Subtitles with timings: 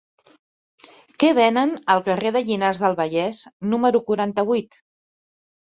[1.23, 3.45] Què venen al carrer de Llinars del Vallès
[3.77, 4.83] número quaranta-vuit?